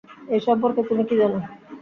[0.29, 1.33] এই সম্পর্কে তুমি কি জান?